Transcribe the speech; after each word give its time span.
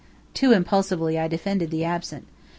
Too 0.33 0.51
impulsively 0.51 1.19
I 1.19 1.27
defended 1.27 1.69
the 1.69 1.83
absent. 1.83 2.25